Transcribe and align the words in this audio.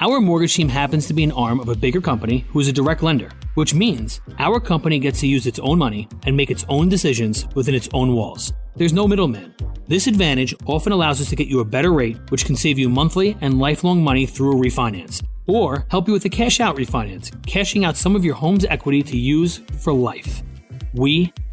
Our 0.00 0.20
mortgage 0.20 0.54
team 0.54 0.68
happens 0.68 1.06
to 1.06 1.14
be 1.14 1.22
an 1.22 1.32
arm 1.32 1.60
of 1.60 1.68
a 1.68 1.76
bigger 1.76 2.00
company 2.00 2.44
who 2.50 2.58
is 2.58 2.68
a 2.68 2.72
direct 2.72 3.02
lender, 3.02 3.30
which 3.54 3.74
means 3.74 4.20
our 4.38 4.58
company 4.58 4.98
gets 4.98 5.20
to 5.20 5.28
use 5.28 5.46
its 5.46 5.58
own 5.60 5.78
money 5.78 6.08
and 6.26 6.36
make 6.36 6.50
its 6.50 6.64
own 6.68 6.88
decisions 6.88 7.46
within 7.54 7.74
its 7.74 7.88
own 7.92 8.14
walls. 8.14 8.52
There's 8.76 8.92
no 8.92 9.06
middleman. 9.06 9.54
This 9.86 10.06
advantage 10.06 10.54
often 10.66 10.92
allows 10.92 11.20
us 11.20 11.28
to 11.30 11.36
get 11.36 11.48
you 11.48 11.60
a 11.60 11.64
better 11.64 11.92
rate, 11.92 12.18
which 12.30 12.44
can 12.44 12.56
save 12.56 12.78
you 12.78 12.88
monthly 12.88 13.36
and 13.40 13.58
lifelong 13.58 14.02
money 14.02 14.26
through 14.26 14.52
a 14.52 14.60
refinance, 14.60 15.24
or 15.46 15.86
help 15.90 16.08
you 16.08 16.12
with 16.12 16.24
a 16.24 16.28
cash 16.28 16.60
out 16.60 16.76
refinance, 16.76 17.30
cashing 17.46 17.84
out 17.84 17.96
some 17.96 18.16
of 18.16 18.24
your 18.24 18.34
home's 18.34 18.64
equity 18.64 19.02
to 19.02 19.16
use 19.16 19.58
for 19.78 19.92
life. 19.92 20.42
We 20.92 21.32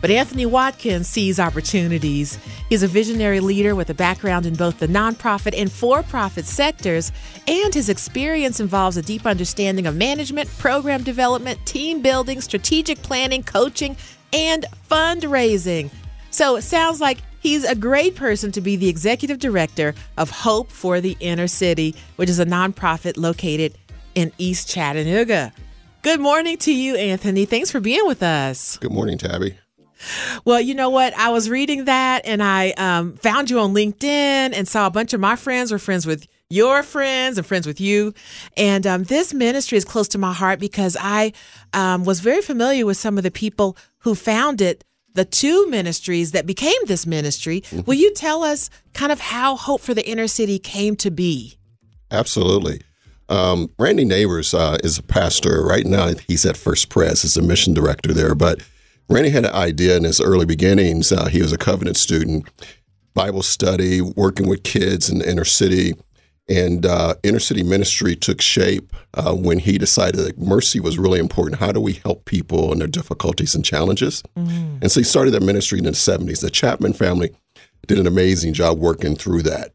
but 0.00 0.10
Anthony 0.10 0.46
Watkins 0.46 1.08
sees 1.08 1.40
opportunities. 1.40 2.38
He's 2.68 2.82
a 2.82 2.88
visionary 2.88 3.40
leader 3.40 3.74
with 3.74 3.90
a 3.90 3.94
background 3.94 4.46
in 4.46 4.54
both 4.54 4.78
the 4.78 4.86
nonprofit 4.86 5.54
and 5.56 5.70
for 5.70 6.02
profit 6.02 6.44
sectors, 6.44 7.12
and 7.46 7.72
his 7.74 7.88
experience 7.88 8.60
involves 8.60 8.96
a 8.96 9.02
deep 9.02 9.26
understanding 9.26 9.86
of 9.86 9.96
management, 9.96 10.48
program 10.58 11.02
development, 11.02 11.64
team 11.66 12.02
building, 12.02 12.40
strategic 12.40 13.02
planning, 13.02 13.42
coaching, 13.42 13.96
and 14.32 14.66
fundraising. 14.90 15.90
So 16.30 16.56
it 16.56 16.62
sounds 16.62 17.00
like 17.00 17.18
he's 17.40 17.64
a 17.64 17.74
great 17.74 18.14
person 18.16 18.52
to 18.52 18.60
be 18.60 18.76
the 18.76 18.88
executive 18.88 19.38
director 19.38 19.94
of 20.18 20.30
Hope 20.30 20.70
for 20.70 21.00
the 21.00 21.16
Inner 21.20 21.46
City, 21.46 21.94
which 22.16 22.28
is 22.28 22.38
a 22.38 22.46
nonprofit 22.46 23.16
located 23.16 23.78
in 24.14 24.32
East 24.38 24.68
Chattanooga. 24.68 25.52
Good 26.02 26.20
morning 26.20 26.56
to 26.58 26.72
you, 26.72 26.96
Anthony. 26.96 27.46
Thanks 27.46 27.70
for 27.70 27.80
being 27.80 28.06
with 28.06 28.22
us. 28.22 28.76
Good 28.78 28.92
morning, 28.92 29.18
Tabby. 29.18 29.56
Well, 30.44 30.60
you 30.60 30.74
know 30.74 30.90
what? 30.90 31.14
I 31.14 31.30
was 31.30 31.48
reading 31.50 31.86
that 31.86 32.22
and 32.24 32.42
I 32.42 32.70
um, 32.72 33.14
found 33.16 33.50
you 33.50 33.58
on 33.60 33.74
LinkedIn 33.74 34.04
and 34.04 34.68
saw 34.68 34.86
a 34.86 34.90
bunch 34.90 35.12
of 35.12 35.20
my 35.20 35.36
friends 35.36 35.72
were 35.72 35.78
friends 35.78 36.06
with 36.06 36.26
your 36.48 36.82
friends 36.82 37.38
and 37.38 37.46
friends 37.46 37.66
with 37.66 37.80
you. 37.80 38.14
And 38.56 38.86
um, 38.86 39.04
this 39.04 39.34
ministry 39.34 39.78
is 39.78 39.84
close 39.84 40.08
to 40.08 40.18
my 40.18 40.32
heart 40.32 40.60
because 40.60 40.96
I 41.00 41.32
um, 41.72 42.04
was 42.04 42.20
very 42.20 42.42
familiar 42.42 42.86
with 42.86 42.96
some 42.96 43.18
of 43.18 43.24
the 43.24 43.30
people 43.30 43.76
who 43.98 44.14
founded 44.14 44.84
the 45.14 45.24
two 45.24 45.68
ministries 45.68 46.32
that 46.32 46.46
became 46.46 46.78
this 46.86 47.06
ministry. 47.06 47.62
Mm-hmm. 47.62 47.80
Will 47.86 47.94
you 47.94 48.12
tell 48.14 48.44
us 48.44 48.70
kind 48.92 49.10
of 49.10 49.18
how 49.18 49.56
Hope 49.56 49.80
for 49.80 49.94
the 49.94 50.06
Inner 50.06 50.28
City 50.28 50.58
came 50.58 50.94
to 50.96 51.10
be? 51.10 51.58
Absolutely. 52.10 52.82
Um, 53.28 53.70
Randy 53.78 54.04
Neighbors 54.04 54.54
uh, 54.54 54.78
is 54.84 54.98
a 54.98 55.02
pastor 55.02 55.64
right 55.64 55.84
now. 55.84 56.12
He's 56.28 56.46
at 56.46 56.56
First 56.56 56.90
Pres, 56.90 57.24
as 57.24 57.36
a 57.36 57.42
mission 57.42 57.74
director 57.74 58.12
there, 58.12 58.34
but 58.36 58.60
Randy 59.08 59.30
had 59.30 59.44
an 59.44 59.54
idea 59.54 59.96
in 59.96 60.04
his 60.04 60.20
early 60.20 60.46
beginnings. 60.46 61.12
Uh, 61.12 61.26
he 61.26 61.40
was 61.40 61.52
a 61.52 61.58
covenant 61.58 61.96
student, 61.96 62.48
Bible 63.14 63.42
study, 63.42 64.00
working 64.00 64.48
with 64.48 64.62
kids 64.62 65.08
in 65.08 65.18
the 65.18 65.30
inner 65.30 65.44
city. 65.44 65.94
And 66.48 66.86
uh, 66.86 67.14
inner 67.24 67.40
city 67.40 67.64
ministry 67.64 68.14
took 68.14 68.40
shape 68.40 68.94
uh, 69.14 69.34
when 69.34 69.58
he 69.58 69.78
decided 69.78 70.20
that 70.20 70.38
mercy 70.38 70.78
was 70.78 70.96
really 70.96 71.18
important. 71.18 71.60
How 71.60 71.72
do 71.72 71.80
we 71.80 71.94
help 71.94 72.24
people 72.24 72.72
in 72.72 72.78
their 72.78 72.88
difficulties 72.88 73.54
and 73.54 73.64
challenges? 73.64 74.22
Mm-hmm. 74.36 74.78
And 74.82 74.92
so 74.92 75.00
he 75.00 75.04
started 75.04 75.32
that 75.32 75.42
ministry 75.42 75.78
in 75.78 75.84
the 75.84 75.90
70s. 75.90 76.40
The 76.40 76.50
Chapman 76.50 76.92
family 76.92 77.34
did 77.88 77.98
an 77.98 78.06
amazing 78.06 78.52
job 78.52 78.78
working 78.78 79.16
through 79.16 79.42
that. 79.42 79.72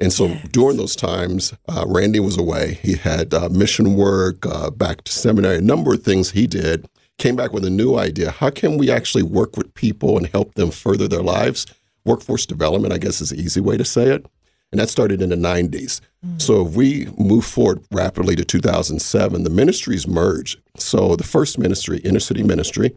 And 0.00 0.12
so 0.12 0.26
yes. 0.26 0.48
during 0.50 0.76
those 0.76 0.96
times, 0.96 1.54
uh, 1.68 1.84
Randy 1.86 2.20
was 2.20 2.38
away. 2.38 2.78
He 2.82 2.96
had 2.96 3.32
uh, 3.34 3.48
mission 3.50 3.94
work, 3.94 4.46
uh, 4.46 4.70
back 4.70 5.04
to 5.04 5.12
seminary, 5.12 5.58
a 5.58 5.62
number 5.62 5.94
of 5.94 6.02
things 6.02 6.30
he 6.30 6.46
did 6.46 6.88
came 7.18 7.36
back 7.36 7.52
with 7.52 7.64
a 7.64 7.70
new 7.70 7.96
idea. 7.96 8.30
How 8.30 8.50
can 8.50 8.78
we 8.78 8.90
actually 8.90 9.22
work 9.22 9.56
with 9.56 9.72
people 9.74 10.16
and 10.16 10.26
help 10.26 10.54
them 10.54 10.70
further 10.70 11.08
their 11.08 11.22
lives? 11.22 11.66
Workforce 12.04 12.46
development, 12.46 12.92
I 12.92 12.98
guess, 12.98 13.20
is 13.20 13.32
an 13.32 13.38
easy 13.38 13.60
way 13.60 13.76
to 13.76 13.84
say 13.84 14.08
it. 14.08 14.26
And 14.72 14.80
that 14.80 14.88
started 14.88 15.22
in 15.22 15.30
the 15.30 15.36
90s. 15.36 16.00
Mm-hmm. 16.26 16.38
So 16.38 16.66
if 16.66 16.74
we 16.74 17.06
move 17.16 17.44
forward 17.44 17.84
rapidly 17.92 18.34
to 18.36 18.44
2007, 18.44 19.44
the 19.44 19.50
ministries 19.50 20.08
merged. 20.08 20.60
So 20.76 21.14
the 21.14 21.24
first 21.24 21.58
ministry, 21.58 21.98
inner 21.98 22.18
city 22.18 22.42
ministry, 22.42 22.92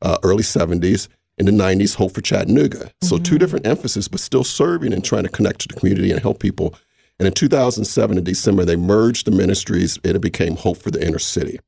uh, 0.00 0.18
early 0.22 0.44
70s, 0.44 1.08
in 1.38 1.46
the 1.46 1.52
90s, 1.52 1.94
Hope 1.96 2.14
for 2.14 2.20
Chattanooga. 2.20 2.78
Mm-hmm. 2.78 3.06
So 3.06 3.18
two 3.18 3.38
different 3.38 3.66
emphases, 3.66 4.06
but 4.06 4.20
still 4.20 4.44
serving 4.44 4.92
and 4.92 5.04
trying 5.04 5.24
to 5.24 5.28
connect 5.28 5.60
to 5.62 5.68
the 5.68 5.74
community 5.74 6.12
and 6.12 6.20
help 6.20 6.38
people. 6.40 6.74
And 7.18 7.26
in 7.26 7.34
2007, 7.34 8.18
in 8.18 8.24
December, 8.24 8.64
they 8.64 8.76
merged 8.76 9.26
the 9.26 9.32
ministries 9.32 9.98
and 10.04 10.14
it 10.14 10.20
became 10.20 10.56
Hope 10.56 10.78
for 10.78 10.90
the 10.90 11.04
Inner 11.04 11.18
City. 11.18 11.58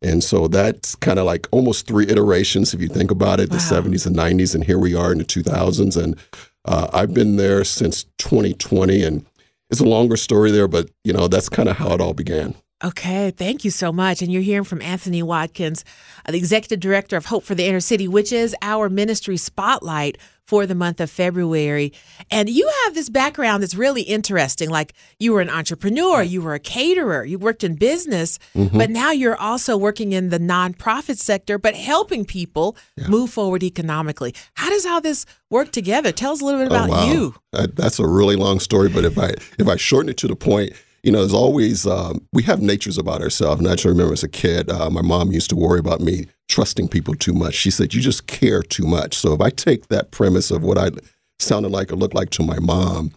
And 0.00 0.22
so 0.22 0.46
that's 0.46 0.94
kind 0.94 1.18
of 1.18 1.26
like 1.26 1.48
almost 1.50 1.86
three 1.86 2.06
iterations 2.06 2.72
if 2.72 2.80
you 2.80 2.88
think 2.88 3.10
about 3.10 3.40
it, 3.40 3.50
the 3.50 3.56
wow. 3.56 3.82
70s 3.82 4.06
and 4.06 4.14
90s, 4.14 4.54
and 4.54 4.62
here 4.62 4.78
we 4.78 4.94
are 4.94 5.10
in 5.10 5.18
the 5.18 5.24
2000s. 5.24 6.00
And 6.02 6.16
uh, 6.64 6.88
I've 6.92 7.12
been 7.12 7.36
there 7.36 7.64
since 7.64 8.04
2020, 8.18 9.02
and 9.02 9.26
it's 9.70 9.80
a 9.80 9.84
longer 9.84 10.16
story 10.16 10.50
there, 10.50 10.68
but 10.68 10.90
you 11.04 11.12
know 11.12 11.28
that's 11.28 11.48
kind 11.48 11.68
of 11.68 11.76
how 11.76 11.92
it 11.92 12.00
all 12.00 12.14
began. 12.14 12.54
Okay, 12.82 13.32
thank 13.32 13.64
you 13.64 13.72
so 13.72 13.92
much. 13.92 14.22
And 14.22 14.32
you're 14.32 14.42
hearing 14.42 14.64
from 14.64 14.80
Anthony 14.82 15.20
Watkins, 15.20 15.84
uh, 16.24 16.30
the 16.30 16.38
executive 16.38 16.78
director 16.78 17.16
of 17.16 17.26
Hope 17.26 17.42
for 17.42 17.56
the 17.56 17.66
Inner 17.66 17.80
City, 17.80 18.06
which 18.06 18.32
is 18.32 18.54
our 18.62 18.88
ministry 18.88 19.36
spotlight 19.36 20.16
for 20.46 20.64
the 20.64 20.76
month 20.76 21.00
of 21.00 21.10
February. 21.10 21.92
And 22.30 22.48
you 22.48 22.70
have 22.84 22.94
this 22.94 23.10
background 23.10 23.64
that's 23.64 23.74
really 23.74 24.02
interesting. 24.02 24.70
Like 24.70 24.94
you 25.18 25.32
were 25.32 25.40
an 25.40 25.50
entrepreneur, 25.50 26.22
you 26.22 26.40
were 26.40 26.54
a 26.54 26.60
caterer, 26.60 27.24
you 27.24 27.36
worked 27.38 27.64
in 27.64 27.74
business, 27.74 28.38
mm-hmm. 28.54 28.78
but 28.78 28.90
now 28.90 29.10
you're 29.10 29.36
also 29.36 29.76
working 29.76 30.12
in 30.12 30.30
the 30.30 30.38
nonprofit 30.38 31.18
sector, 31.18 31.58
but 31.58 31.74
helping 31.74 32.24
people 32.24 32.76
yeah. 32.96 33.08
move 33.08 33.28
forward 33.30 33.64
economically. 33.64 34.34
How 34.54 34.70
does 34.70 34.86
all 34.86 35.00
this 35.00 35.26
work 35.50 35.72
together? 35.72 36.12
Tell 36.12 36.32
us 36.32 36.40
a 36.40 36.44
little 36.44 36.60
bit 36.60 36.72
oh, 36.72 36.76
about 36.76 36.90
oh, 36.90 36.92
wow. 36.92 37.12
you. 37.12 37.34
That, 37.52 37.76
that's 37.76 37.98
a 37.98 38.06
really 38.06 38.36
long 38.36 38.60
story, 38.60 38.88
but 38.88 39.04
if 39.04 39.18
I 39.18 39.34
if 39.58 39.66
I 39.66 39.76
shorten 39.76 40.08
it 40.08 40.16
to 40.18 40.28
the 40.28 40.36
point, 40.36 40.72
you 41.08 41.12
know, 41.12 41.20
there's 41.20 41.32
always 41.32 41.86
um, 41.86 42.20
we 42.34 42.42
have 42.42 42.60
natures 42.60 42.98
about 42.98 43.22
ourselves. 43.22 43.60
And 43.60 43.66
I 43.66 43.72
actually 43.72 43.92
remember 43.92 44.12
as 44.12 44.22
a 44.22 44.28
kid, 44.28 44.70
uh, 44.70 44.90
my 44.90 45.00
mom 45.00 45.32
used 45.32 45.48
to 45.48 45.56
worry 45.56 45.80
about 45.80 46.02
me 46.02 46.26
trusting 46.50 46.88
people 46.88 47.14
too 47.14 47.32
much. 47.32 47.54
She 47.54 47.70
said, 47.70 47.94
"You 47.94 48.02
just 48.02 48.26
care 48.26 48.62
too 48.62 48.84
much." 48.84 49.16
So 49.16 49.32
if 49.32 49.40
I 49.40 49.48
take 49.48 49.88
that 49.88 50.10
premise 50.10 50.50
of 50.50 50.62
what 50.62 50.76
I 50.76 50.90
sounded 51.38 51.70
like 51.70 51.90
or 51.90 51.96
looked 51.96 52.14
like 52.14 52.28
to 52.32 52.42
my 52.42 52.58
mom, 52.58 53.12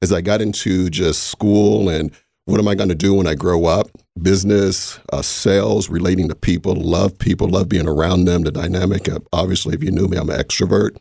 as 0.00 0.12
I 0.12 0.20
got 0.20 0.42
into 0.42 0.88
just 0.90 1.24
school 1.24 1.88
and 1.88 2.12
what 2.44 2.60
am 2.60 2.68
I 2.68 2.76
going 2.76 2.90
to 2.90 2.94
do 2.94 3.14
when 3.14 3.26
I 3.26 3.34
grow 3.34 3.64
up? 3.64 3.88
Business, 4.22 5.00
uh, 5.12 5.22
sales, 5.22 5.88
relating 5.88 6.28
to 6.28 6.36
people, 6.36 6.76
love 6.76 7.18
people, 7.18 7.48
love 7.48 7.68
being 7.68 7.88
around 7.88 8.26
them. 8.26 8.42
The 8.42 8.52
dynamic. 8.52 9.08
Obviously, 9.32 9.74
if 9.74 9.82
you 9.82 9.90
knew 9.90 10.06
me, 10.06 10.18
I'm 10.18 10.30
an 10.30 10.38
extrovert. 10.38 10.98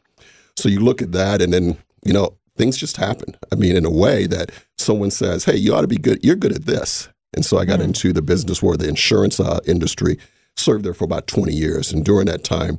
So 0.55 0.67
you 0.67 0.79
look 0.79 1.03
at 1.03 1.11
that, 1.11 1.43
and 1.43 1.53
then 1.53 1.77
you 2.03 2.11
know 2.11 2.35
things 2.57 2.77
just 2.77 2.97
happen. 2.97 3.35
I 3.51 3.55
mean, 3.55 3.75
in 3.75 3.85
a 3.85 3.91
way 3.91 4.27
that 4.27 4.51
someone 4.77 5.11
says, 5.11 5.45
"Hey, 5.45 5.57
you 5.57 5.73
ought 5.73 5.81
to 5.81 5.87
be 5.87 5.97
good. 5.97 6.23
You're 6.23 6.35
good 6.35 6.53
at 6.53 6.65
this." 6.65 7.09
And 7.35 7.45
so 7.45 7.57
I 7.57 7.65
got 7.65 7.79
mm. 7.79 7.85
into 7.85 8.13
the 8.13 8.21
business 8.21 8.61
world, 8.61 8.79
the 8.79 8.87
insurance 8.87 9.39
uh, 9.39 9.59
industry. 9.65 10.17
Served 10.55 10.85
there 10.85 10.93
for 10.93 11.05
about 11.05 11.25
20 11.25 11.51
years, 11.51 11.91
and 11.91 12.05
during 12.05 12.27
that 12.27 12.43
time, 12.43 12.77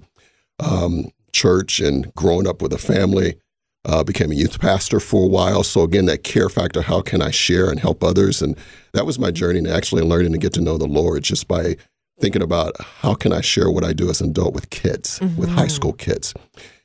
um, 0.60 1.10
church 1.32 1.80
and 1.80 2.14
growing 2.14 2.46
up 2.46 2.62
with 2.62 2.72
a 2.72 2.78
family, 2.78 3.36
uh, 3.84 4.04
became 4.04 4.30
a 4.30 4.36
youth 4.36 4.60
pastor 4.60 5.00
for 5.00 5.24
a 5.24 5.28
while. 5.28 5.64
So 5.64 5.82
again, 5.82 6.06
that 6.06 6.22
care 6.22 6.48
factor: 6.48 6.82
how 6.82 7.00
can 7.00 7.20
I 7.20 7.32
share 7.32 7.70
and 7.70 7.80
help 7.80 8.04
others? 8.04 8.40
And 8.40 8.56
that 8.92 9.06
was 9.06 9.18
my 9.18 9.32
journey 9.32 9.60
to 9.62 9.74
actually 9.74 10.02
learning 10.02 10.32
to 10.32 10.38
get 10.38 10.52
to 10.52 10.60
know 10.60 10.78
the 10.78 10.86
Lord 10.86 11.24
just 11.24 11.48
by 11.48 11.76
thinking 12.20 12.42
about 12.42 12.80
how 12.80 13.14
can 13.14 13.32
I 13.32 13.40
share 13.40 13.70
what 13.70 13.84
I 13.84 13.92
do 13.92 14.08
as 14.08 14.20
an 14.20 14.30
adult 14.30 14.54
with 14.54 14.70
kids, 14.70 15.18
mm-hmm. 15.18 15.36
with 15.36 15.48
high 15.48 15.62
mm-hmm. 15.62 15.70
school 15.70 15.92
kids. 15.92 16.32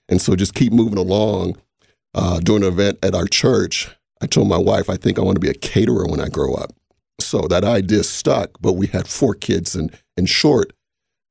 And 0.08 0.20
so 0.20 0.36
just 0.36 0.56
keep 0.56 0.74
moving 0.74 0.98
along 0.98 1.56
uh, 2.14 2.40
during 2.40 2.64
an 2.64 2.70
event 2.70 3.00
at 3.04 3.16
our 3.16 3.26
church, 3.26 3.90
I 4.22 4.26
told 4.26 4.48
my 4.48 4.58
wife, 4.58 4.90
I 4.90 4.98
think 4.98 5.18
I 5.18 5.22
want 5.22 5.36
to 5.36 5.42
be 5.42 5.50
a 5.50 5.54
caterer 5.54 6.06
when 6.06 6.20
I 6.20 6.28
grow 6.28 6.54
up. 6.56 6.72
So 7.20 7.48
that 7.50 7.64
idea 7.64 8.04
stuck, 8.04 8.52
but 8.62 8.74
we 8.74 8.88
had 8.88 9.08
four 9.08 9.36
kids, 9.36 9.76
and 9.76 9.96
in 10.18 10.26
short, 10.26 10.74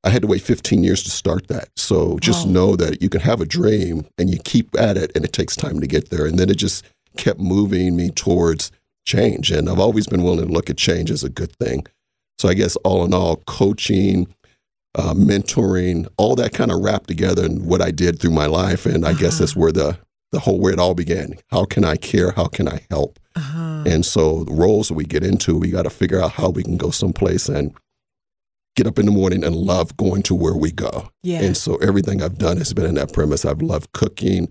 I 0.04 0.10
had 0.10 0.22
to 0.22 0.28
wait 0.28 0.42
15 0.42 0.84
years 0.84 1.02
to 1.02 1.10
start 1.10 1.48
that. 1.48 1.68
So 1.76 2.18
just 2.20 2.46
wow. 2.46 2.52
know 2.52 2.76
that 2.76 3.02
you 3.02 3.08
can 3.08 3.20
have 3.20 3.40
a 3.40 3.46
dream 3.46 4.06
and 4.16 4.30
you 4.30 4.38
keep 4.44 4.78
at 4.78 4.96
it, 4.96 5.10
and 5.14 5.24
it 5.24 5.32
takes 5.32 5.56
time 5.56 5.80
to 5.80 5.86
get 5.86 6.10
there. 6.10 6.26
And 6.26 6.38
then 6.38 6.50
it 6.50 6.56
just 6.56 6.84
kept 7.16 7.40
moving 7.40 7.96
me 7.96 8.10
towards 8.10 8.70
change. 9.06 9.50
And 9.50 9.68
I've 9.68 9.80
always 9.80 10.06
been 10.06 10.22
willing 10.22 10.46
to 10.46 10.52
look 10.52 10.70
at 10.70 10.76
change 10.76 11.10
as 11.10 11.24
a 11.24 11.28
good 11.28 11.54
thing. 11.56 11.86
So 12.38 12.48
I 12.48 12.54
guess 12.54 12.76
all 12.76 13.04
in 13.04 13.12
all, 13.12 13.36
coaching, 13.46 14.32
uh, 14.94 15.14
mentoring, 15.14 16.06
all 16.16 16.36
that 16.36 16.54
kind 16.54 16.70
of 16.70 16.80
wrapped 16.80 17.08
together 17.08 17.44
in 17.44 17.66
what 17.66 17.82
I 17.82 17.90
did 17.90 18.20
through 18.20 18.30
my 18.30 18.46
life. 18.46 18.86
And 18.86 19.04
I 19.04 19.10
uh-huh. 19.10 19.20
guess 19.20 19.38
that's 19.38 19.56
where 19.56 19.72
the 19.72 19.98
the 20.32 20.40
whole 20.40 20.60
where 20.60 20.72
it 20.72 20.78
all 20.78 20.94
began. 20.94 21.34
How 21.50 21.64
can 21.64 21.84
I 21.84 21.96
care? 21.96 22.32
How 22.32 22.46
can 22.46 22.68
I 22.68 22.86
help? 22.90 23.18
Uh-huh. 23.34 23.84
And 23.86 24.04
so 24.04 24.44
the 24.44 24.52
roles 24.52 24.88
that 24.88 24.94
we 24.94 25.04
get 25.04 25.24
into, 25.24 25.56
we 25.56 25.70
got 25.70 25.82
to 25.82 25.90
figure 25.90 26.20
out 26.20 26.32
how 26.32 26.50
we 26.50 26.62
can 26.62 26.76
go 26.76 26.90
someplace 26.90 27.48
and 27.48 27.74
get 28.76 28.86
up 28.86 28.98
in 28.98 29.06
the 29.06 29.12
morning 29.12 29.42
and 29.42 29.56
love 29.56 29.96
going 29.96 30.22
to 30.24 30.34
where 30.34 30.54
we 30.54 30.70
go. 30.70 31.10
Yeah. 31.22 31.40
And 31.40 31.56
so 31.56 31.76
everything 31.76 32.22
I've 32.22 32.38
done 32.38 32.58
has 32.58 32.72
been 32.72 32.86
in 32.86 32.94
that 32.96 33.12
premise. 33.12 33.44
I've 33.44 33.62
loved 33.62 33.92
cooking, 33.92 34.48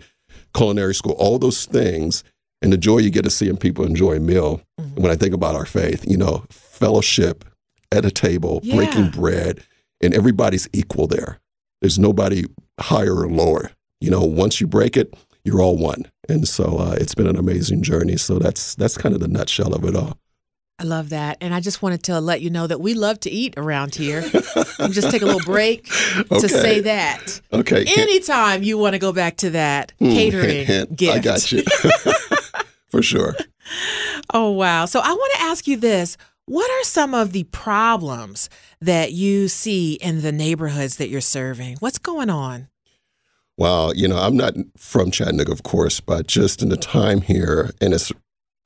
culinary 0.56 0.96
school, 0.96 1.14
all 1.14 1.40
those 1.40 1.66
things, 1.66 2.24
and 2.62 2.74
the 2.74 2.78
joy 2.78 2.98
you 2.98 3.10
get 3.10 3.24
to 3.24 3.30
seeing 3.30 3.58
people 3.58 3.86
enjoy 3.86 4.18
a 4.18 4.20
meal. 4.20 4.62
Mm-hmm. 4.80 5.02
When 5.02 5.12
I 5.12 5.16
think 5.16 5.34
about 5.34 5.56
our 5.56 5.66
faith, 5.66 6.06
you 6.10 6.18
know, 6.18 6.44
fellowship 6.50 7.46
at 7.92 8.04
a 8.04 8.12
table, 8.12 8.60
yeah. 8.64 8.76
breaking 8.76 9.12
bread, 9.12 9.64
and 10.02 10.14
everybody's 10.14 10.68
equal 10.74 11.08
there. 11.08 11.40
There's 11.82 12.00
nobody 12.00 12.46
higher 12.80 13.16
or 13.16 13.30
lower. 13.30 13.72
You 14.02 14.12
know, 14.12 14.24
once 14.24 14.60
you 14.60 14.68
break 14.68 14.98
it, 14.98 15.14
you're 15.48 15.62
all 15.62 15.78
one. 15.78 16.12
And 16.28 16.48
so 16.48 16.78
uh, 16.78 16.98
it's 17.00 17.16
been 17.16 17.26
an 17.26 17.38
amazing 17.38 17.82
journey. 17.82 18.18
So 18.18 18.38
that's 18.38 18.76
that's 18.76 18.98
kind 18.98 19.16
of 19.16 19.22
the 19.22 19.28
nutshell 19.28 19.74
of 19.74 19.86
it 19.86 19.96
all. 19.96 20.20
I 20.80 20.84
love 20.84 21.10
that. 21.10 21.38
And 21.42 21.56
I 21.56 21.60
just 21.60 21.82
wanted 21.82 22.04
to 22.04 22.20
let 22.20 22.42
you 22.42 22.52
know 22.52 22.68
that 22.68 22.80
we 22.80 22.94
love 22.94 23.20
to 23.22 23.32
eat 23.32 23.56
around 23.58 23.96
here. 23.96 24.22
just 24.92 25.10
take 25.10 25.24
a 25.24 25.26
little 25.26 25.42
break 25.44 25.90
okay. 26.18 26.40
to 26.40 26.48
say 26.48 26.82
that. 26.82 27.42
Okay. 27.52 27.84
Anytime 27.98 28.62
you 28.62 28.78
want 28.78 28.94
to 28.94 29.00
go 29.00 29.12
back 29.12 29.38
to 29.38 29.50
that 29.52 29.94
mm, 30.00 30.14
catering 30.14 30.68
hint, 30.68 30.68
hint. 30.68 30.96
gift. 30.96 31.16
I 31.16 31.20
got 31.20 31.52
you. 31.52 31.64
For 32.90 33.02
sure. 33.02 33.36
Oh, 34.34 34.52
wow. 34.52 34.86
So 34.86 35.00
I 35.00 35.12
want 35.12 35.34
to 35.36 35.42
ask 35.42 35.68
you 35.68 35.78
this. 35.78 36.18
What 36.46 36.70
are 36.70 36.84
some 36.84 37.14
of 37.14 37.34
the 37.34 37.44
problems 37.44 38.50
that 38.82 39.12
you 39.12 39.48
see 39.48 39.94
in 39.96 40.22
the 40.22 40.32
neighborhoods 40.32 40.98
that 40.98 41.10
you're 41.10 41.22
serving? 41.22 41.78
What's 41.80 41.98
going 41.98 42.30
on? 42.30 42.68
Well, 43.58 43.96
you 43.96 44.08
know, 44.08 44.18
I'm 44.18 44.38
not 44.38 44.54
from 44.78 45.12
Chattanooga, 45.12 45.52
of 45.52 45.64
course, 45.64 46.00
but 46.00 46.28
just 46.28 46.62
in 46.62 46.70
the 46.70 46.78
time 46.78 47.22
here, 47.22 47.72
and 47.82 47.94
it's 47.94 48.12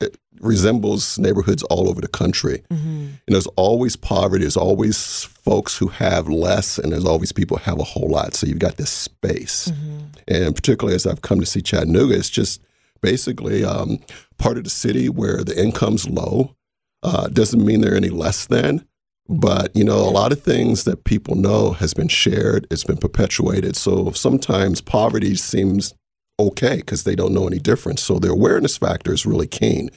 it 0.01 0.17
resembles 0.39 1.19
neighborhoods 1.19 1.63
all 1.63 1.87
over 1.89 2.01
the 2.01 2.07
country. 2.07 2.63
Mm-hmm. 2.69 2.89
And 2.89 3.19
there's 3.27 3.47
always 3.55 3.95
poverty. 3.95 4.43
There's 4.43 4.57
always 4.57 5.23
folks 5.23 5.77
who 5.77 5.87
have 5.87 6.27
less, 6.27 6.77
and 6.77 6.91
there's 6.91 7.05
always 7.05 7.31
people 7.31 7.57
who 7.57 7.63
have 7.63 7.79
a 7.79 7.83
whole 7.83 8.09
lot. 8.09 8.33
So 8.33 8.47
you've 8.47 8.59
got 8.59 8.77
this 8.77 8.89
space. 8.89 9.69
Mm-hmm. 9.69 9.99
And 10.27 10.55
particularly 10.55 10.95
as 10.95 11.05
I've 11.05 11.21
come 11.21 11.39
to 11.39 11.45
see 11.45 11.61
Chattanooga, 11.61 12.15
it's 12.15 12.29
just 12.29 12.61
basically 13.01 13.63
um, 13.63 13.99
part 14.37 14.57
of 14.57 14.63
the 14.63 14.69
city 14.69 15.07
where 15.09 15.43
the 15.43 15.59
income's 15.61 16.09
low. 16.09 16.55
Uh, 17.03 17.27
doesn't 17.29 17.65
mean 17.65 17.81
they're 17.81 17.95
any 17.95 18.09
less 18.09 18.45
than, 18.45 18.85
but 19.31 19.73
you 19.75 19.83
know 19.83 19.97
a 19.97 20.11
lot 20.11 20.33
of 20.33 20.43
things 20.43 20.83
that 20.83 21.05
people 21.05 21.35
know 21.35 21.71
has 21.71 21.93
been 21.93 22.09
shared. 22.09 22.67
It's 22.69 22.83
been 22.83 22.97
perpetuated. 22.97 23.75
So 23.75 24.11
sometimes 24.11 24.81
poverty 24.81 25.35
seems 25.35 25.93
okay 26.39 26.77
because 26.77 27.03
they 27.03 27.15
don't 27.15 27.33
know 27.33 27.47
any 27.47 27.59
difference. 27.59 28.01
So 28.01 28.19
their 28.19 28.31
awareness 28.31 28.77
factor 28.77 29.13
is 29.13 29.25
really 29.25 29.47
keen. 29.47 29.89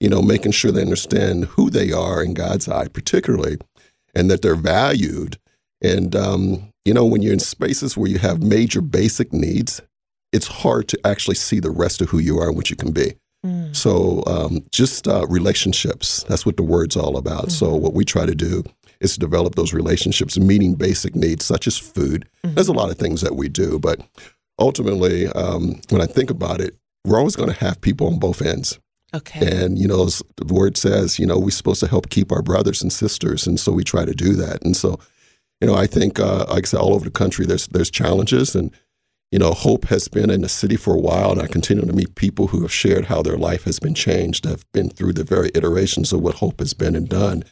You 0.00 0.08
know, 0.08 0.22
making 0.22 0.52
sure 0.52 0.72
they 0.72 0.82
understand 0.82 1.44
who 1.44 1.70
they 1.70 1.92
are 1.92 2.24
in 2.24 2.34
God's 2.34 2.68
eye, 2.68 2.88
particularly, 2.88 3.58
and 4.14 4.30
that 4.30 4.42
they're 4.42 4.56
valued. 4.56 5.38
And 5.82 6.16
um, 6.16 6.70
you 6.84 6.94
know, 6.94 7.04
when 7.04 7.22
you're 7.22 7.32
in 7.32 7.40
spaces 7.40 7.96
where 7.96 8.10
you 8.10 8.18
have 8.18 8.42
major 8.42 8.80
basic 8.80 9.32
needs, 9.32 9.80
it's 10.32 10.46
hard 10.46 10.88
to 10.88 10.98
actually 11.04 11.36
see 11.36 11.60
the 11.60 11.70
rest 11.70 12.00
of 12.00 12.08
who 12.08 12.18
you 12.18 12.38
are 12.38 12.48
and 12.48 12.56
what 12.56 12.70
you 12.70 12.76
can 12.76 12.90
be. 12.90 13.14
Mm. 13.44 13.74
So 13.74 14.22
um, 14.26 14.64
just 14.70 15.08
uh, 15.08 15.26
relationships. 15.28 16.24
That's 16.28 16.46
what 16.46 16.56
the 16.56 16.62
word's 16.62 16.96
all 16.96 17.16
about. 17.16 17.46
Mm-hmm. 17.46 17.50
So 17.50 17.74
what 17.74 17.94
we 17.94 18.04
try 18.04 18.24
to 18.26 18.34
do 18.34 18.62
is 19.00 19.14
to 19.14 19.20
develop 19.20 19.56
those 19.56 19.72
relationships, 19.72 20.38
meeting 20.38 20.74
basic 20.74 21.16
needs 21.16 21.44
such 21.44 21.66
as 21.66 21.76
food. 21.76 22.28
Mm-hmm. 22.44 22.54
There's 22.54 22.68
a 22.68 22.72
lot 22.72 22.90
of 22.90 22.98
things 22.98 23.20
that 23.22 23.34
we 23.34 23.48
do, 23.48 23.78
but 23.80 24.00
ultimately, 24.58 25.26
um, 25.28 25.80
when 25.90 26.00
I 26.00 26.06
think 26.06 26.30
about 26.30 26.60
it, 26.60 26.76
we're 27.04 27.18
always 27.18 27.34
going 27.34 27.48
to 27.48 27.64
have 27.64 27.80
people 27.80 28.06
on 28.06 28.20
both 28.20 28.42
ends. 28.42 28.78
Okay. 29.12 29.44
And, 29.44 29.76
you 29.76 29.88
know, 29.88 30.06
the 30.06 30.54
word 30.54 30.76
says, 30.76 31.18
you 31.18 31.26
know, 31.26 31.38
we're 31.38 31.50
supposed 31.50 31.80
to 31.80 31.88
help 31.88 32.10
keep 32.10 32.30
our 32.30 32.42
brothers 32.42 32.80
and 32.80 32.92
sisters. 32.92 33.46
And 33.46 33.58
so 33.58 33.72
we 33.72 33.84
try 33.84 34.04
to 34.04 34.14
do 34.14 34.34
that. 34.34 34.62
And 34.62 34.76
so, 34.76 35.00
you 35.60 35.66
know, 35.66 35.74
I 35.74 35.86
think, 35.86 36.20
uh, 36.20 36.46
like 36.48 36.64
I 36.64 36.68
said, 36.68 36.80
all 36.80 36.94
over 36.94 37.04
the 37.04 37.10
country, 37.10 37.44
there's, 37.44 37.66
there's 37.68 37.90
challenges. 37.90 38.54
And, 38.54 38.70
you 39.32 39.38
know, 39.38 39.52
Hope 39.52 39.86
has 39.86 40.08
been 40.08 40.28
in 40.30 40.42
the 40.42 40.48
city 40.48 40.76
for 40.76 40.94
a 40.94 41.00
while. 41.00 41.32
And 41.32 41.40
I 41.40 41.46
continue 41.46 41.84
to 41.86 41.92
meet 41.92 42.14
people 42.14 42.48
who 42.48 42.60
have 42.60 42.72
shared 42.72 43.06
how 43.06 43.22
their 43.22 43.38
life 43.38 43.64
has 43.64 43.80
been 43.80 43.94
changed, 43.94 44.44
have 44.44 44.70
been 44.72 44.90
through 44.90 45.14
the 45.14 45.24
very 45.24 45.50
iterations 45.54 46.12
of 46.12 46.20
what 46.20 46.36
Hope 46.36 46.60
has 46.60 46.74
been 46.74 46.94
and 46.94 47.08
done. 47.08 47.42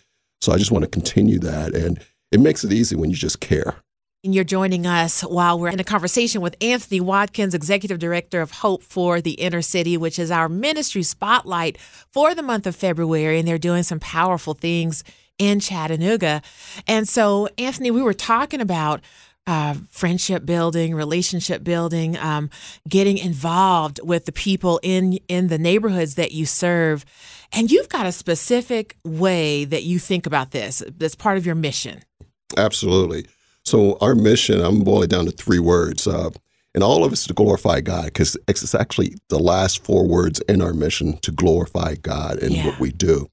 So 0.43 0.53
I 0.53 0.59
just 0.59 0.71
want 0.71 0.85
to 0.85 0.91
continue 0.91 1.39
that. 1.41 1.75
And 1.75 1.99
it 2.31 2.39
makes 2.39 2.65
it 2.65 2.73
easy 2.73 2.95
when 2.97 3.09
you 3.09 3.17
just 3.17 3.41
care. 3.41 3.77
And 4.23 4.35
you're 4.35 4.45
joining 4.45 4.87
us 4.87 5.23
while 5.23 5.59
we're 5.59 5.71
in 5.71 5.81
a 5.81 5.85
conversation 5.85 6.43
with 6.43 6.55
Anthony 6.61 7.01
Watkins, 7.01 7.55
Executive 7.55 7.99
Director 7.99 8.43
of 8.43 8.51
Hope 8.51 8.83
for 8.83 9.23
the 9.23 9.33
Inner 9.33 9.63
City, 9.63 9.97
which 9.97 10.19
is 10.19 10.31
our 10.31 10.51
ministry 10.51 11.03
spotlight 11.03 11.79
for 11.79 12.35
the 12.35 12.43
month 12.43 12.67
of 12.67 12.77
February. 12.77 13.39
And 13.39 13.49
they're 13.49 13.57
doing 13.57 13.85
some 13.85 14.01
powerful 14.01 14.53
things 14.53 15.03
in 15.39 15.59
Chattanooga. 15.59 16.43
And 16.87 17.09
so, 17.09 17.49
Anthony, 17.57 17.91
we 17.91 18.03
were 18.03 18.13
talking 18.13 18.61
about 18.61 19.01
uh, 19.51 19.75
friendship 19.89 20.47
building, 20.47 20.95
relationship 20.95 21.65
building, 21.65 22.17
um, 22.19 22.49
getting 22.89 23.19
involved 23.19 23.99
with 24.05 24.25
the 24.25 24.33
people 24.33 24.79
in 24.85 25.19
in 25.27 25.49
the 25.49 25.59
neighborhoods 25.59 26.15
that 26.15 26.31
you 26.31 26.47
serve, 26.47 27.05
and 27.53 27.69
you've 27.69 27.89
got 27.89 28.07
a 28.07 28.13
specific 28.13 28.97
way 29.05 29.65
that 29.65 29.83
you 29.83 29.99
think 29.99 30.25
about 30.25 30.53
this. 30.53 30.85
That's 30.97 31.17
part 31.17 31.37
of 31.37 31.45
your 31.45 31.57
mission. 31.57 32.03
Absolutely. 32.57 33.27
So 33.65 33.99
our 34.01 34.15
mission, 34.15 34.61
I'm 34.61 34.85
boiling 34.85 35.09
down 35.09 35.25
to 35.25 35.33
three 35.33 35.59
words. 35.59 36.07
Uh, 36.07 36.31
and 36.73 36.85
all 36.85 37.05
of 37.05 37.13
it's 37.13 37.27
to 37.27 37.35
glorify 37.35 37.81
God 37.81 38.05
because 38.05 38.37
it's 38.47 38.77
actually 38.77 39.17
the 39.29 39.41
last 39.41 39.85
four 39.85 40.07
words 40.07 40.39
in 40.49 40.63
our 40.63 40.73
mission 40.73 41.19
to 41.23 41.33
glorify 41.33 41.97
God 41.97 42.39
in 42.39 42.53
yeah. 42.53 42.67
what 42.67 42.79
we 42.79 42.93
do. 42.93 43.29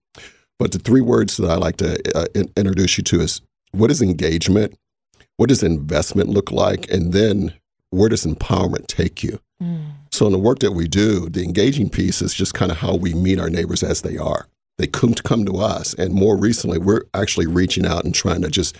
But 0.57 0.71
the 0.71 0.79
three 0.79 1.01
words 1.01 1.37
that 1.37 1.51
I 1.51 1.55
like 1.57 1.77
to 1.77 2.01
uh, 2.17 2.25
in- 2.33 2.51
introduce 2.57 2.97
you 2.97 3.03
to 3.03 3.21
is 3.21 3.41
what 3.73 3.91
is 3.91 4.01
engagement? 4.01 4.75
What 5.37 5.49
does 5.49 5.63
investment 5.63 6.29
look 6.29 6.51
like? 6.51 6.91
And 6.91 7.13
then 7.13 7.53
where 7.89 8.09
does 8.09 8.25
empowerment 8.25 8.87
take 8.87 9.23
you? 9.23 9.39
Mm. 9.61 9.91
So 10.11 10.25
in 10.25 10.31
the 10.31 10.39
work 10.39 10.59
that 10.59 10.71
we 10.71 10.87
do, 10.87 11.29
the 11.29 11.43
engaging 11.43 11.89
piece 11.89 12.21
is 12.21 12.33
just 12.33 12.53
kind 12.53 12.71
of 12.71 12.77
how 12.77 12.95
we 12.95 13.13
meet 13.13 13.39
our 13.39 13.49
neighbors 13.49 13.83
as 13.83 14.01
they 14.01 14.17
are. 14.17 14.47
They 14.77 14.87
come 14.87 15.13
to 15.13 15.23
come 15.23 15.45
to 15.45 15.57
us. 15.57 15.93
And 15.95 16.13
more 16.13 16.37
recently, 16.37 16.77
we're 16.77 17.03
actually 17.13 17.47
reaching 17.47 17.85
out 17.85 18.03
and 18.03 18.13
trying 18.13 18.41
to 18.41 18.49
just 18.49 18.77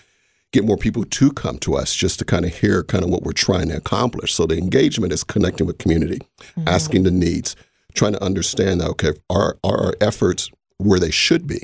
get 0.53 0.65
more 0.65 0.77
people 0.77 1.03
to 1.03 1.32
come 1.34 1.58
to 1.60 1.75
us 1.75 1.93
just 1.93 2.20
to 2.20 2.25
kind 2.25 2.46
of 2.46 2.55
hear 2.55 2.84
kind 2.84 3.03
of 3.03 3.10
what 3.10 3.24
we're 3.24 3.34
trying 3.34 3.70
to 3.70 3.77
accomplish. 3.77 4.34
So 4.34 4.46
the 4.46 4.58
engagement 4.58 5.12
is 5.12 5.24
connecting 5.24 5.67
with 5.67 5.77
community, 5.77 6.20
mm-hmm. 6.39 6.67
asking 6.67 7.03
the 7.03 7.12
needs, 7.12 7.55
trying 7.93 8.13
to 8.13 8.24
understand 8.24 8.82
that 8.82 8.89
okay, 8.91 9.13
are, 9.29 9.58
are 9.63 9.88
our 9.88 9.93
efforts 10.00 10.50
where 10.77 11.00
they 11.00 11.12
should 11.12 11.48
be? 11.48 11.63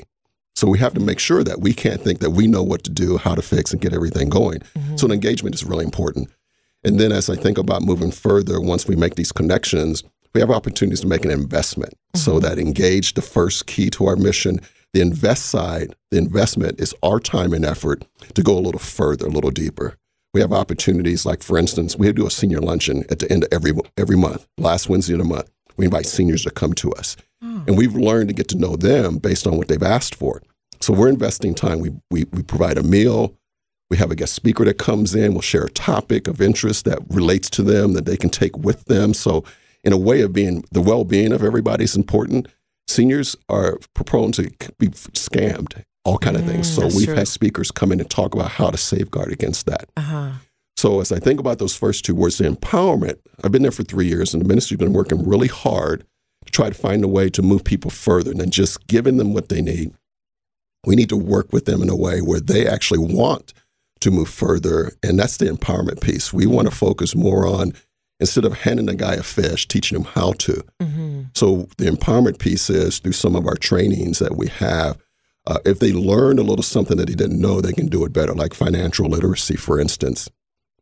So 0.54 0.68
we 0.68 0.78
have 0.78 0.94
to 0.94 1.00
make 1.00 1.18
sure 1.18 1.42
that 1.42 1.60
we 1.60 1.74
can't 1.74 2.00
think 2.00 2.20
that 2.20 2.30
we 2.30 2.46
know 2.46 2.62
what 2.62 2.84
to 2.84 2.90
do, 2.90 3.16
how 3.16 3.34
to 3.34 3.42
fix, 3.42 3.72
and 3.72 3.80
get 3.80 3.92
everything 3.92 4.28
going. 4.28 4.60
Mm-hmm. 4.60 4.96
So 4.96 5.06
the 5.06 5.14
engagement 5.14 5.54
is 5.54 5.64
really 5.64 5.84
important. 5.84 6.30
And 6.84 7.00
then 7.00 7.12
as 7.12 7.28
I 7.28 7.36
think 7.36 7.58
about 7.58 7.82
moving 7.82 8.10
further, 8.10 8.60
once 8.60 8.86
we 8.86 8.94
make 8.94 9.16
these 9.16 9.32
connections, 9.32 10.04
we 10.34 10.40
have 10.40 10.50
opportunities 10.50 11.00
to 11.00 11.06
make 11.06 11.24
an 11.24 11.30
investment. 11.30 11.92
Mm-hmm. 11.92 12.18
So 12.18 12.38
that 12.40 12.58
engage 12.58 13.14
the 13.14 13.22
first 13.22 13.66
key 13.66 13.90
to 13.90 14.06
our 14.06 14.16
mission 14.16 14.60
the 14.94 15.00
invest 15.00 15.46
side, 15.46 15.96
the 16.12 16.18
investment 16.18 16.80
is 16.80 16.94
our 17.02 17.18
time 17.18 17.52
and 17.52 17.64
effort 17.64 18.04
to 18.34 18.42
go 18.42 18.56
a 18.56 18.60
little 18.60 18.78
further, 18.78 19.26
a 19.26 19.30
little 19.30 19.50
deeper. 19.50 19.96
We 20.32 20.40
have 20.40 20.52
opportunities 20.52 21.26
like, 21.26 21.42
for 21.42 21.58
instance, 21.58 21.96
we 21.96 22.10
do 22.12 22.26
a 22.26 22.30
senior 22.30 22.60
luncheon 22.60 23.04
at 23.10 23.18
the 23.18 23.30
end 23.30 23.42
of 23.42 23.52
every 23.52 23.72
every 23.96 24.16
month, 24.16 24.46
last 24.56 24.88
Wednesday 24.88 25.14
of 25.14 25.18
the 25.18 25.24
month. 25.24 25.50
We 25.76 25.86
invite 25.86 26.06
seniors 26.06 26.44
to 26.44 26.50
come 26.50 26.74
to 26.74 26.92
us, 26.92 27.16
mm. 27.44 27.66
and 27.66 27.76
we've 27.76 27.94
learned 27.94 28.28
to 28.28 28.34
get 28.34 28.48
to 28.48 28.58
know 28.58 28.76
them 28.76 29.18
based 29.18 29.46
on 29.46 29.56
what 29.56 29.68
they've 29.68 29.82
asked 29.82 30.14
for. 30.14 30.42
So 30.80 30.92
we're 30.92 31.08
investing 31.08 31.54
time. 31.54 31.80
We 31.80 31.90
we 32.10 32.24
we 32.32 32.42
provide 32.42 32.78
a 32.78 32.82
meal. 32.82 33.34
We 33.90 33.96
have 33.98 34.10
a 34.10 34.16
guest 34.16 34.34
speaker 34.34 34.64
that 34.64 34.78
comes 34.78 35.14
in. 35.14 35.32
We'll 35.32 35.42
share 35.42 35.64
a 35.64 35.70
topic 35.70 36.26
of 36.26 36.40
interest 36.40 36.84
that 36.86 36.98
relates 37.08 37.50
to 37.50 37.62
them 37.62 37.92
that 37.92 38.06
they 38.06 38.16
can 38.16 38.30
take 38.30 38.56
with 38.56 38.84
them. 38.86 39.14
So, 39.14 39.44
in 39.84 39.92
a 39.92 39.98
way 39.98 40.22
of 40.22 40.32
being 40.32 40.64
the 40.72 40.80
well 40.80 41.04
being 41.04 41.32
of 41.32 41.42
everybody 41.42 41.84
is 41.84 41.94
important 41.94 42.48
seniors 42.88 43.36
are 43.48 43.78
prone 43.94 44.32
to 44.32 44.50
be 44.78 44.88
scammed, 44.88 45.82
all 46.04 46.18
kind 46.18 46.36
of 46.36 46.42
mm, 46.42 46.48
things. 46.48 46.72
So 46.72 46.86
we've 46.86 47.06
true. 47.06 47.14
had 47.14 47.28
speakers 47.28 47.70
come 47.70 47.92
in 47.92 48.00
and 48.00 48.10
talk 48.10 48.34
about 48.34 48.50
how 48.50 48.70
to 48.70 48.76
safeguard 48.76 49.32
against 49.32 49.66
that. 49.66 49.88
Uh-huh. 49.96 50.32
So 50.76 51.00
as 51.00 51.12
I 51.12 51.18
think 51.18 51.40
about 51.40 51.58
those 51.58 51.76
first 51.76 52.04
two 52.04 52.14
words, 52.14 52.38
the 52.38 52.44
empowerment, 52.44 53.18
I've 53.42 53.52
been 53.52 53.62
there 53.62 53.70
for 53.70 53.84
three 53.84 54.06
years, 54.06 54.34
and 54.34 54.42
the 54.42 54.48
ministry's 54.48 54.78
been 54.78 54.92
working 54.92 55.26
really 55.26 55.48
hard 55.48 56.04
try 56.50 56.68
to 56.68 56.74
find 56.74 57.04
a 57.04 57.08
way 57.08 57.28
to 57.30 57.42
move 57.42 57.64
people 57.64 57.90
further 57.90 58.32
than 58.32 58.50
just 58.50 58.86
giving 58.86 59.16
them 59.16 59.34
what 59.34 59.48
they 59.48 59.60
need. 59.60 59.92
We 60.86 60.96
need 60.96 61.08
to 61.08 61.16
work 61.16 61.52
with 61.52 61.64
them 61.64 61.82
in 61.82 61.88
a 61.88 61.96
way 61.96 62.20
where 62.20 62.40
they 62.40 62.66
actually 62.66 62.98
want 62.98 63.54
to 64.00 64.10
move 64.10 64.28
further, 64.28 64.92
and 65.02 65.18
that's 65.18 65.38
the 65.38 65.46
empowerment 65.46 66.00
piece. 66.00 66.32
We 66.32 66.46
want 66.46 66.68
to 66.68 66.74
focus 66.74 67.14
more 67.14 67.46
on 67.46 67.72
instead 68.20 68.44
of 68.44 68.52
handing 68.52 68.88
a 68.88 68.94
guy 68.94 69.14
a 69.14 69.22
fish, 69.22 69.66
teaching 69.66 69.98
him 69.98 70.04
how 70.04 70.32
to. 70.32 70.64
Mm-hmm. 70.80 71.22
So 71.34 71.68
the 71.78 71.86
empowerment 71.86 72.38
piece 72.38 72.70
is 72.70 72.98
through 72.98 73.12
some 73.12 73.34
of 73.34 73.46
our 73.46 73.56
trainings 73.56 74.18
that 74.18 74.36
we 74.36 74.48
have. 74.48 74.98
Uh, 75.46 75.58
if 75.64 75.78
they 75.78 75.92
learn 75.92 76.38
a 76.38 76.42
little 76.42 76.62
something 76.62 76.96
that 76.96 77.06
they 77.06 77.14
didn't 77.14 77.40
know, 77.40 77.60
they 77.60 77.72
can 77.72 77.86
do 77.86 78.04
it 78.04 78.12
better, 78.12 78.34
like 78.34 78.54
financial 78.54 79.08
literacy, 79.08 79.56
for 79.56 79.78
instance. 79.78 80.28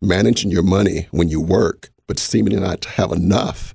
Managing 0.00 0.50
your 0.50 0.62
money 0.62 1.09
when 1.11 1.28
you 1.28 1.40
work, 1.40 1.90
but 2.07 2.19
seeming 2.19 2.61
not 2.61 2.81
to 2.83 2.88
have 2.90 3.12
enough. 3.12 3.75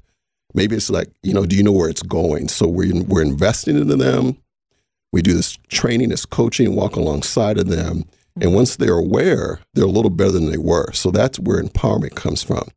Maybe 0.57 0.75
it's 0.75 0.89
like, 0.89 1.09
you 1.21 1.35
know, 1.35 1.45
do 1.45 1.55
you 1.55 1.61
know 1.61 1.71
where 1.71 1.87
it's 1.87 2.01
going? 2.01 2.47
So 2.47 2.67
we're, 2.67 3.03
we're 3.03 3.21
investing 3.21 3.77
into 3.77 3.95
them. 3.95 4.35
We 5.13 5.21
do 5.21 5.35
this 5.35 5.55
training, 5.67 6.09
this 6.09 6.25
coaching, 6.25 6.75
walk 6.75 6.95
alongside 6.95 7.59
of 7.59 7.67
them. 7.67 8.05
And 8.37 8.45
mm-hmm. 8.45 8.55
once 8.55 8.75
they're 8.75 8.97
aware, 8.97 9.59
they're 9.75 9.85
a 9.85 9.87
little 9.87 10.09
better 10.09 10.31
than 10.31 10.49
they 10.49 10.57
were. 10.57 10.91
So 10.93 11.11
that's 11.11 11.37
where 11.37 11.61
empowerment 11.61 12.15
comes 12.15 12.41
from. 12.41 12.67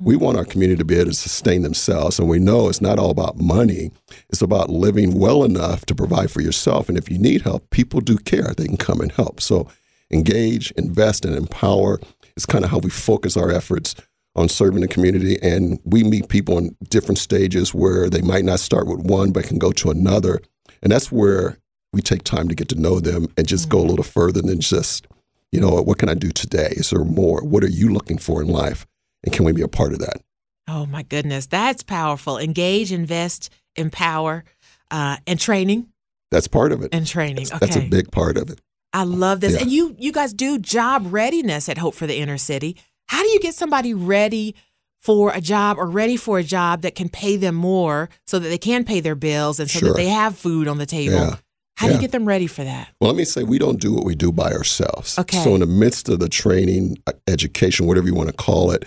We 0.00 0.14
mm-hmm. 0.14 0.24
want 0.24 0.38
our 0.38 0.46
community 0.46 0.78
to 0.78 0.84
be 0.86 0.94
able 0.94 1.10
to 1.10 1.14
sustain 1.14 1.60
themselves. 1.60 2.18
And 2.18 2.26
we 2.26 2.38
know 2.38 2.70
it's 2.70 2.80
not 2.80 2.98
all 2.98 3.10
about 3.10 3.36
money, 3.36 3.90
it's 4.30 4.40
about 4.40 4.70
living 4.70 5.18
well 5.18 5.44
enough 5.44 5.84
to 5.86 5.94
provide 5.94 6.30
for 6.30 6.40
yourself. 6.40 6.88
And 6.88 6.96
if 6.96 7.10
you 7.10 7.18
need 7.18 7.42
help, 7.42 7.68
people 7.68 8.00
do 8.00 8.16
care. 8.16 8.54
They 8.56 8.64
can 8.64 8.78
come 8.78 9.02
and 9.02 9.12
help. 9.12 9.42
So 9.42 9.68
engage, 10.10 10.70
invest, 10.72 11.26
and 11.26 11.36
empower 11.36 12.00
is 12.34 12.46
kind 12.46 12.64
of 12.64 12.70
how 12.70 12.78
we 12.78 12.88
focus 12.88 13.36
our 13.36 13.50
efforts 13.50 13.94
on 14.36 14.48
serving 14.48 14.82
the 14.82 14.88
community. 14.88 15.38
And 15.42 15.80
we 15.84 16.04
meet 16.04 16.28
people 16.28 16.58
in 16.58 16.76
different 16.88 17.18
stages 17.18 17.74
where 17.74 18.08
they 18.08 18.22
might 18.22 18.44
not 18.44 18.60
start 18.60 18.86
with 18.86 19.00
one, 19.00 19.32
but 19.32 19.44
can 19.44 19.58
go 19.58 19.72
to 19.72 19.90
another. 19.90 20.40
And 20.82 20.92
that's 20.92 21.10
where 21.10 21.58
we 21.92 22.02
take 22.02 22.22
time 22.22 22.48
to 22.48 22.54
get 22.54 22.68
to 22.68 22.80
know 22.80 23.00
them 23.00 23.26
and 23.36 23.48
just 23.48 23.68
mm-hmm. 23.68 23.78
go 23.78 23.84
a 23.84 23.88
little 23.88 24.04
further 24.04 24.42
than 24.42 24.60
just, 24.60 25.06
you 25.50 25.60
know, 25.60 25.70
what 25.82 25.98
can 25.98 26.08
I 26.08 26.14
do 26.14 26.30
today? 26.30 26.68
Is 26.72 26.90
there 26.90 27.04
more? 27.04 27.42
What 27.42 27.64
are 27.64 27.70
you 27.70 27.92
looking 27.92 28.18
for 28.18 28.42
in 28.42 28.48
life? 28.48 28.86
And 29.24 29.32
can 29.32 29.44
we 29.44 29.52
be 29.52 29.62
a 29.62 29.68
part 29.68 29.92
of 29.92 29.98
that? 30.00 30.20
Oh, 30.68 30.86
my 30.86 31.02
goodness. 31.02 31.46
That's 31.46 31.82
powerful. 31.82 32.38
Engage, 32.38 32.92
invest, 32.92 33.50
empower, 33.76 34.44
uh, 34.90 35.16
and 35.26 35.40
training. 35.40 35.88
That's 36.30 36.48
part 36.48 36.72
of 36.72 36.82
it. 36.82 36.90
And 36.92 37.06
training. 37.06 37.46
That's, 37.46 37.52
okay. 37.52 37.66
that's 37.66 37.76
a 37.76 37.88
big 37.88 38.10
part 38.10 38.36
of 38.36 38.50
it. 38.50 38.60
I 38.92 39.04
love 39.04 39.40
this. 39.40 39.54
Yeah. 39.54 39.62
And 39.62 39.70
you 39.70 39.94
you 39.98 40.10
guys 40.10 40.32
do 40.32 40.58
job 40.58 41.12
readiness 41.12 41.68
at 41.68 41.76
Hope 41.76 41.94
for 41.94 42.06
the 42.06 42.16
Inner 42.16 42.38
City. 42.38 42.76
How 43.06 43.22
do 43.22 43.28
you 43.28 43.40
get 43.40 43.54
somebody 43.54 43.94
ready 43.94 44.54
for 45.00 45.32
a 45.32 45.40
job 45.40 45.78
or 45.78 45.88
ready 45.88 46.16
for 46.16 46.38
a 46.38 46.42
job 46.42 46.82
that 46.82 46.94
can 46.94 47.08
pay 47.08 47.36
them 47.36 47.54
more 47.54 48.08
so 48.26 48.38
that 48.38 48.48
they 48.48 48.58
can 48.58 48.84
pay 48.84 49.00
their 49.00 49.14
bills 49.14 49.60
and 49.60 49.70
so 49.70 49.78
sure. 49.78 49.88
that 49.90 49.96
they 49.96 50.08
have 50.08 50.36
food 50.36 50.68
on 50.68 50.78
the 50.78 50.86
table? 50.86 51.14
Yeah. 51.14 51.36
How 51.76 51.86
yeah. 51.86 51.92
do 51.92 51.94
you 51.96 52.00
get 52.00 52.12
them 52.12 52.24
ready 52.24 52.46
for 52.46 52.64
that? 52.64 52.88
Well, 53.00 53.10
let 53.10 53.16
me 53.16 53.24
say 53.24 53.42
we 53.42 53.58
don't 53.58 53.78
do 53.78 53.92
what 53.92 54.04
we 54.04 54.14
do 54.14 54.32
by 54.32 54.52
ourselves. 54.52 55.18
Okay. 55.18 55.42
So 55.44 55.54
in 55.54 55.60
the 55.60 55.66
midst 55.66 56.08
of 56.08 56.20
the 56.20 56.28
training, 56.28 56.96
uh, 57.06 57.12
education, 57.28 57.86
whatever 57.86 58.06
you 58.06 58.14
want 58.14 58.30
to 58.30 58.34
call 58.34 58.70
it, 58.70 58.84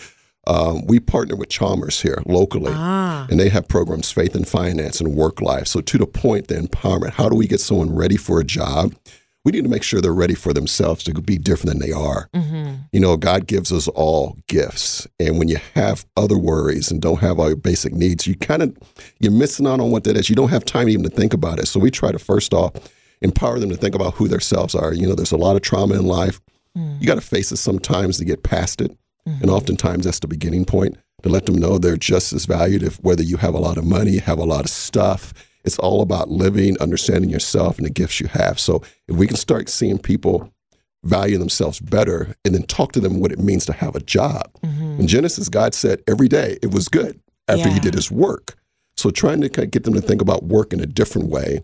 um, 0.47 0.87
we 0.87 0.99
partner 0.99 1.35
with 1.35 1.49
Chalmers 1.49 2.01
here 2.01 2.23
locally, 2.25 2.71
ah. 2.73 3.27
and 3.29 3.39
they 3.39 3.49
have 3.49 3.67
programs, 3.67 4.11
Faith 4.11 4.33
and 4.33 4.47
Finance 4.47 4.99
and 4.99 5.13
Work 5.13 5.41
Life. 5.41 5.67
So 5.67 5.81
to 5.81 5.97
the 5.99 6.07
point, 6.07 6.47
the 6.47 6.55
empowerment. 6.55 7.11
How 7.11 7.29
do 7.29 7.35
we 7.35 7.45
get 7.45 7.61
someone 7.61 7.93
ready 7.93 8.17
for 8.17 8.39
a 8.39 8.43
job? 8.43 8.95
We 9.45 9.53
need 9.53 9.63
to 9.63 9.69
make 9.69 9.83
sure 9.83 10.01
they're 10.01 10.13
ready 10.13 10.35
for 10.35 10.53
themselves 10.53 11.03
to 11.05 11.13
be 11.13 11.37
different 11.37 11.79
than 11.79 11.87
they 11.87 11.93
are. 11.93 12.29
Mm-hmm. 12.33 12.73
You 12.91 12.99
know, 12.99 13.15
God 13.15 13.47
gives 13.47 13.71
us 13.71 13.87
all 13.87 14.37
gifts, 14.47 15.07
and 15.19 15.39
when 15.39 15.47
you 15.47 15.57
have 15.75 16.05
other 16.17 16.37
worries 16.37 16.91
and 16.91 17.01
don't 17.01 17.19
have 17.19 17.39
all 17.39 17.47
your 17.47 17.55
basic 17.55 17.93
needs, 17.93 18.27
you 18.27 18.35
kind 18.35 18.61
of 18.61 18.77
you're 19.19 19.31
missing 19.31 19.65
out 19.65 19.79
on 19.79 19.91
what 19.91 20.03
that 20.03 20.17
is. 20.17 20.29
You 20.29 20.35
don't 20.35 20.49
have 20.49 20.65
time 20.65 20.89
even 20.89 21.03
to 21.03 21.09
think 21.09 21.33
about 21.33 21.59
it. 21.59 21.67
So 21.67 21.79
we 21.79 21.89
try 21.89 22.11
to 22.11 22.19
first 22.19 22.53
off 22.53 22.73
empower 23.21 23.59
them 23.59 23.69
to 23.69 23.77
think 23.77 23.95
about 23.95 24.13
who 24.13 24.27
themselves 24.27 24.75
are. 24.75 24.93
You 24.93 25.07
know, 25.07 25.15
there's 25.15 25.31
a 25.31 25.37
lot 25.37 25.55
of 25.55 25.61
trauma 25.61 25.95
in 25.95 26.05
life. 26.05 26.39
Mm. 26.77 26.99
You 27.01 27.07
got 27.07 27.15
to 27.15 27.21
face 27.21 27.51
it 27.51 27.57
sometimes 27.57 28.17
to 28.17 28.25
get 28.25 28.43
past 28.43 28.81
it. 28.81 28.91
Mm-hmm. 29.27 29.41
And 29.41 29.51
oftentimes 29.51 30.05
that's 30.05 30.19
the 30.19 30.27
beginning 30.27 30.65
point 30.65 30.97
to 31.23 31.29
let 31.29 31.45
them 31.45 31.55
know 31.55 31.77
they're 31.77 31.97
just 31.97 32.33
as 32.33 32.45
valued 32.45 32.83
if 32.83 33.01
whether 33.03 33.23
you 33.23 33.37
have 33.37 33.53
a 33.53 33.59
lot 33.59 33.77
of 33.77 33.85
money, 33.85 34.17
have 34.17 34.39
a 34.39 34.45
lot 34.45 34.61
of 34.61 34.69
stuff. 34.69 35.33
It's 35.69 35.77
all 35.77 36.01
about 36.01 36.29
living, 36.29 36.75
understanding 36.81 37.29
yourself 37.29 37.77
and 37.77 37.85
the 37.85 37.91
gifts 37.91 38.19
you 38.19 38.25
have. 38.27 38.59
So 38.59 38.81
if 39.07 39.15
we 39.15 39.27
can 39.27 39.37
start 39.37 39.69
seeing 39.69 39.99
people 39.99 40.51
value 41.03 41.37
themselves 41.37 41.79
better 41.79 42.35
and 42.43 42.55
then 42.55 42.63
talk 42.63 42.91
to 42.93 42.99
them 42.99 43.19
what 43.19 43.31
it 43.31 43.37
means 43.37 43.65
to 43.67 43.73
have 43.73 43.95
a 43.95 43.99
job. 43.99 44.51
Mm-hmm. 44.63 45.01
In 45.01 45.07
Genesis, 45.07 45.47
God 45.47 45.75
said 45.75 46.01
every 46.07 46.27
day 46.27 46.57
it 46.63 46.71
was 46.71 46.89
good 46.89 47.19
after 47.47 47.67
Yeah. 47.67 47.75
he 47.75 47.79
did 47.79 47.93
his 47.93 48.09
work. 48.11 48.55
So 48.97 49.11
trying 49.11 49.41
to 49.41 49.49
kind 49.49 49.65
of 49.65 49.71
get 49.71 49.83
them 49.83 49.93
to 49.93 50.01
think 50.01 50.21
about 50.21 50.43
work 50.43 50.73
in 50.73 50.79
a 50.81 50.85
different 50.87 51.29
way 51.29 51.61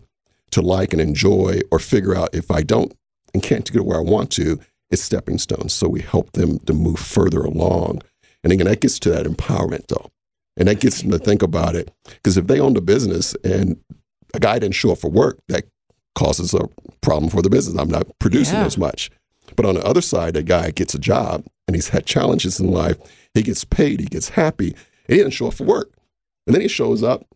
to 0.52 0.62
like 0.62 0.92
and 0.92 1.02
enjoy 1.02 1.60
or 1.72 1.80
figure 1.80 2.14
out 2.16 2.32
if 2.32 2.50
I 2.50 2.62
don't 2.62 2.96
and 3.34 3.42
can't 3.42 3.70
get 3.70 3.84
where 3.84 3.98
I 3.98 4.02
want 4.02 4.30
to, 4.32 4.60
it's 4.90 5.02
stepping 5.02 5.38
stones. 5.38 5.72
So 5.72 5.88
we 5.88 6.00
help 6.00 6.30
them 6.32 6.60
to 6.60 6.72
move 6.72 7.00
further 7.00 7.40
along. 7.40 8.02
And 8.44 8.52
again, 8.52 8.66
that 8.68 8.80
gets 8.80 8.98
to 9.00 9.10
that 9.10 9.26
empowerment 9.26 9.88
though. 9.88 10.10
And 10.56 10.68
that 10.68 10.80
gets 10.80 11.02
them 11.02 11.10
to 11.10 11.18
think 11.18 11.42
about 11.42 11.74
it. 11.76 11.90
Because 12.04 12.36
if 12.36 12.46
they 12.46 12.58
own 12.60 12.74
the 12.74 12.80
business 12.80 13.34
and 13.44 13.78
a 14.34 14.40
guy 14.40 14.58
didn't 14.58 14.74
show 14.74 14.92
up 14.92 14.98
for 14.98 15.10
work, 15.10 15.38
that 15.48 15.64
causes 16.14 16.54
a 16.54 16.60
problem 17.02 17.30
for 17.30 17.42
the 17.42 17.50
business. 17.50 17.78
I'm 17.78 17.90
not 17.90 18.06
producing 18.18 18.58
Yeah. 18.58 18.64
as 18.66 18.78
much. 18.78 19.10
But 19.54 19.66
on 19.66 19.74
the 19.74 19.84
other 19.84 20.00
side, 20.00 20.36
a 20.36 20.42
guy 20.42 20.70
gets 20.70 20.94
a 20.94 20.98
job 20.98 21.44
and 21.68 21.74
he's 21.74 21.88
had 21.90 22.06
challenges 22.06 22.58
in 22.58 22.70
life. 22.70 22.96
He 23.34 23.42
gets 23.42 23.64
paid, 23.64 24.00
he 24.00 24.06
gets 24.06 24.30
happy, 24.30 24.68
and 24.70 24.76
he 25.08 25.16
didn't 25.16 25.32
show 25.32 25.48
up 25.48 25.54
for 25.54 25.64
work. 25.64 25.92
And 26.46 26.54
then 26.54 26.62
he 26.62 26.68
shows 26.68 27.02
up, 27.02 27.26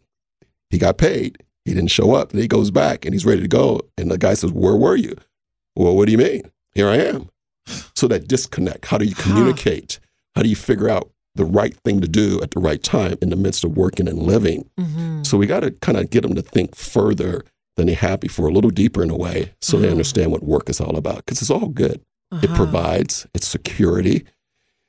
he 0.70 0.78
got 0.78 0.96
paid, 0.98 1.38
he 1.64 1.74
didn't 1.74 1.90
show 1.90 2.14
up, 2.14 2.30
and 2.32 2.40
he 2.40 2.48
goes 2.48 2.70
back 2.70 3.04
and 3.04 3.12
he's 3.14 3.26
ready 3.26 3.42
to 3.42 3.48
go. 3.48 3.80
And 3.98 4.10
the 4.10 4.18
guy 4.18 4.34
says, 4.34 4.50
Where 4.52 4.76
were 4.76 4.96
you? 4.96 5.14
Well, 5.76 5.94
what 5.96 6.06
do 6.06 6.12
you 6.12 6.18
mean? 6.18 6.50
Here 6.74 6.88
I 6.88 6.96
am. 6.96 7.28
So 7.94 8.08
that 8.08 8.26
disconnect, 8.28 8.86
how 8.86 8.96
do 8.98 9.04
you 9.04 9.14
Huh. 9.16 9.22
communicate? 9.24 10.00
How 10.34 10.42
do 10.42 10.48
you 10.48 10.56
figure 10.56 10.88
out 10.88 11.10
the 11.34 11.44
right 11.44 11.76
thing 11.84 12.00
to 12.00 12.08
do 12.08 12.40
at 12.42 12.50
the 12.50 12.60
right 12.60 12.82
time 12.82 13.16
in 13.22 13.30
the 13.30 13.36
midst 13.36 13.64
of 13.64 13.76
working 13.76 14.08
and 14.08 14.18
living? 14.18 14.68
Mm-hmm. 14.78 15.22
So 15.22 15.38
we 15.38 15.46
got 15.46 15.60
to 15.60 15.70
kind 15.70 15.98
of 15.98 16.10
get 16.10 16.22
them 16.22 16.34
to 16.34 16.42
think 16.42 16.74
further 16.74 17.44
than 17.76 17.86
they 17.86 17.94
have 17.94 18.20
before, 18.20 18.48
a 18.48 18.52
little 18.52 18.70
deeper 18.70 19.02
in 19.02 19.10
a 19.10 19.16
way, 19.16 19.52
so 19.60 19.78
they 19.78 19.86
Uh-huh. 19.86 19.92
understand 19.92 20.32
what 20.32 20.42
work 20.42 20.68
is 20.68 20.80
all 20.80 20.96
about. 20.96 21.24
Because 21.24 21.40
it's 21.40 21.50
all 21.50 21.68
good. 21.68 22.00
It 22.32 22.44
Uh-huh. 22.50 22.56
provides, 22.56 23.26
it's 23.34 23.46
security, 23.48 24.24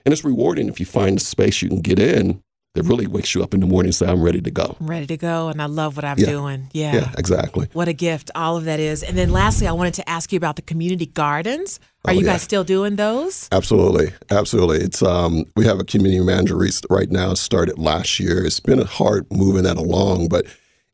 and 0.06 0.12
it's 0.14 0.24
rewarding 0.24 0.68
if 0.68 0.80
you 0.80 0.86
find 0.86 1.18
a 1.18 1.22
space 1.22 1.62
you 1.62 1.70
can 1.70 1.82
get 1.82 2.00
in 2.00 2.42
that 2.74 2.84
really 2.84 3.06
wakes 3.06 3.36
you 3.36 3.44
up 3.44 3.54
in 3.54 3.60
the 3.60 3.66
morning 3.66 3.90
and 3.90 3.96
say, 3.96 4.08
I'm 4.08 4.22
ready 4.22 4.40
to 4.42 4.52
go. 4.52 4.78
I'm 4.80 4.88
ready 4.88 5.06
to 5.08 5.18
go, 5.18 5.50
and 5.50 5.62
I 5.62 5.66
love 5.66 5.98
what 5.98 6.06
I'm 6.06 6.18
Yeah. 6.18 6.26
doing. 6.28 6.70
Yeah. 6.72 6.96
Yeah, 6.96 7.12
exactly. 7.18 7.68
What 7.74 7.90
a 7.90 7.94
gift 7.94 8.32
all 8.34 8.56
of 8.56 8.64
that 8.64 8.80
is. 8.80 9.04
And 9.04 9.18
then 9.18 9.32
lastly, 9.32 9.68
I 9.68 9.74
wanted 9.74 9.94
to 9.96 10.10
ask 10.10 10.32
you 10.32 10.38
about 10.38 10.56
the 10.56 10.62
community 10.62 11.06
gardens. 11.06 11.80
Are 12.06 12.12
Oh, 12.12 12.14
you 12.14 12.26
yeah. 12.26 12.34
guys 12.34 12.42
still 12.44 12.64
doing 12.64 12.96
those? 12.96 13.50
Absolutely, 13.52 14.14
absolutely. 14.30 14.78
It's 14.80 15.04
um, 15.04 15.44
we 15.58 15.66
have 15.66 15.80
a 15.80 15.84
community 15.84 16.24
manager 16.24 16.58
right 16.90 17.12
now. 17.12 17.34
Started 17.34 17.78
last 17.78 18.20
year. 18.20 18.44
It's 18.46 18.60
been 18.62 18.80
hard 18.80 19.26
moving 19.32 19.64
that 19.64 19.78
along, 19.78 20.30
but 20.30 20.46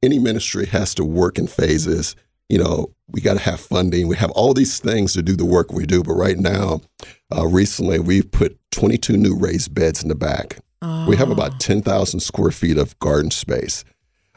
any 0.02 0.18
ministry 0.20 0.66
has 0.66 0.96
to 0.96 1.06
work 1.06 1.38
in 1.38 1.46
phases. 1.48 2.16
You 2.50 2.58
know, 2.58 2.92
we 3.10 3.22
got 3.22 3.34
to 3.34 3.40
have 3.40 3.60
funding. 3.60 4.08
We 4.08 4.16
have 4.16 4.32
all 4.32 4.54
these 4.54 4.80
things 4.80 5.14
to 5.14 5.22
do 5.22 5.36
the 5.36 5.46
work 5.46 5.72
we 5.72 5.86
do. 5.86 6.02
But 6.02 6.14
right 6.14 6.38
now, 6.38 6.82
uh, 7.36 7.46
recently, 7.46 8.00
we've 8.00 8.30
put 8.32 8.58
22 8.72 9.16
new 9.18 9.36
raised 9.38 9.74
beds 9.76 10.02
in 10.02 10.10
the 10.10 10.16
back. 10.16 10.58
We 10.82 11.16
have 11.18 11.32
about 11.32 11.60
10,000 11.60 12.20
square 12.20 12.52
feet 12.52 12.78
of 12.78 12.98
garden 13.00 13.32
space. 13.32 13.84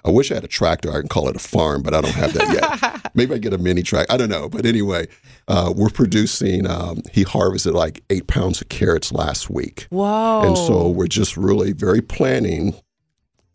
I 0.03 0.11
wish 0.11 0.31
I 0.31 0.35
had 0.35 0.45
a 0.45 0.49
tractor. 0.49 0.91
I 0.91 1.01
can 1.01 1.09
call 1.09 1.29
it 1.29 1.37
a 1.37 1.41
farm, 1.41 1.83
but 1.83 1.93
I 1.93 2.01
don't 2.01 2.15
have 2.15 2.33
that 2.33 2.55
yet. 2.95 3.11
Maybe 3.15 3.35
I 3.35 3.39
get 3.39 3.53
a 3.53 3.59
mini 3.59 3.83
track. 3.83 4.07
I 4.09 4.17
don't 4.17 4.31
know. 4.31 4.49
But 4.49 4.65
anyway, 4.65 5.09
uh, 5.49 5.75
we're 5.77 5.91
producing. 5.91 6.67
Um, 6.67 7.03
he 7.13 7.23
harvested 7.23 7.75
like 7.75 8.03
eight 8.09 8.27
pounds 8.27 8.63
of 8.63 8.71
carrots 8.71 9.13
last 9.13 9.51
week, 9.51 9.87
Whoa. 9.91 10.43
and 10.47 10.57
so 10.57 10.89
we're 10.89 11.07
just 11.07 11.37
really 11.37 11.73
very 11.73 12.01
planning 12.01 12.75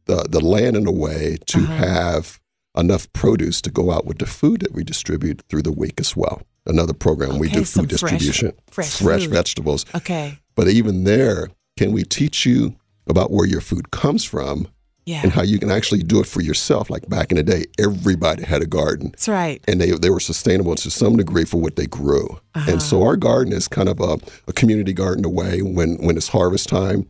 the 0.06 0.28
the 0.30 0.40
land 0.40 0.78
in 0.78 0.86
a 0.86 0.92
way 0.92 1.38
to 1.48 1.58
Uh-huh. 1.58 1.74
have 1.74 2.40
enough 2.78 3.12
produce 3.14 3.60
to 3.62 3.72
go 3.72 3.90
out 3.92 4.06
with 4.06 4.20
the 4.20 4.28
food 4.28 4.62
that 4.62 4.74
we 4.74 4.84
distribute 4.84 5.42
through 5.50 5.64
the 5.64 5.72
week 5.72 6.00
as 6.00 6.16
well. 6.16 6.44
Another 6.68 6.94
program 6.94 7.40
we 7.40 7.50
do 7.50 7.64
food 7.66 7.90
fresh- 7.90 8.12
distribution, 8.12 8.54
fresh 8.70 8.98
food. 9.00 9.32
vegetables. 9.32 9.86
Okay. 9.96 10.38
But 10.54 10.68
even 10.68 11.06
there, 11.06 11.50
can 11.78 11.92
we 11.92 12.04
teach 12.04 12.46
you 12.46 12.76
about 13.08 13.32
where 13.32 13.46
your 13.46 13.62
food 13.62 13.92
comes 13.92 14.24
from 14.24 14.68
Yeah. 15.06 15.22
and 15.24 15.32
how 15.32 15.44
you 15.44 15.60
can 15.60 15.70
actually 15.72 16.04
do 16.04 16.20
it 16.20 16.26
for 16.26 16.42
yourself? 16.42 16.90
Like 16.90 17.08
back 17.10 17.32
in 17.32 17.38
the 17.38 17.44
day, 17.44 17.66
everybody 17.78 18.44
had 18.44 18.62
a 18.62 18.66
garden 18.66 19.10
That's 19.12 19.28
right. 19.28 19.62
and 19.68 19.80
they, 19.80 19.92
they 19.92 20.10
were 20.10 20.20
sustainable 20.20 20.76
to 20.76 20.90
some 20.90 21.18
degree 21.18 21.46
for 21.46 21.60
what 21.60 21.76
they 21.76 21.86
grew. 21.88 22.40
Uh-huh. 22.56 22.72
And 22.72 22.82
so 22.82 23.04
our 23.04 23.18
garden 23.18 23.54
is 23.54 23.68
kind 23.68 23.90
of 23.90 24.00
a, 24.00 24.18
a 24.48 24.54
community 24.54 24.94
garden 24.94 25.26
away 25.26 25.62
when, 25.62 25.96
when 25.98 26.18
it's 26.18 26.30
harvest 26.30 26.70
time. 26.70 27.08